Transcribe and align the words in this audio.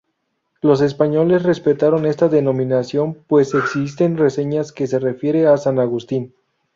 Los 0.63 0.81
españoles 0.81 1.43
respetaron 1.43 2.07
esta 2.07 2.27
denominación 2.27 3.13
pues 3.27 3.53
existen 3.53 4.17
reseñas 4.17 4.71
que 4.71 4.87
se 4.87 4.97
refiere 4.97 5.45
a 5.45 5.57
San 5.57 5.77
Agustín. 5.77 6.33